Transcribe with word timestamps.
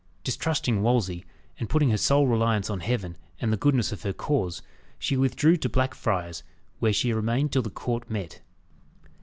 Distrusting 0.23 0.81
Wolsey, 0.81 1.25
and 1.59 1.69
putting 1.69 1.91
her 1.91 1.97
sole 1.97 2.25
reliance 2.25 2.71
on 2.71 2.79
Heaven 2.79 3.17
and 3.39 3.53
the 3.53 3.55
goodness 3.55 3.91
of 3.91 4.01
her 4.01 4.13
cause, 4.13 4.63
she 4.97 5.15
withdrew 5.15 5.57
to 5.57 5.69
Blackfriars, 5.69 6.41
where 6.79 6.91
she 6.91 7.13
remained 7.13 7.51
till 7.51 7.61
the 7.61 7.69
court 7.69 8.09
met. 8.09 8.41